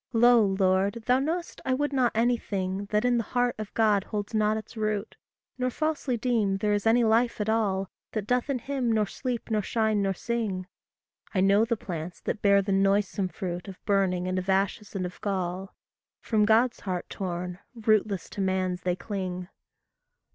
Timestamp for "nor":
5.59-5.69, 8.91-9.05, 9.51-9.61, 10.01-10.15